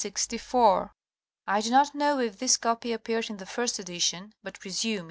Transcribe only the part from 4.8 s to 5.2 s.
it did.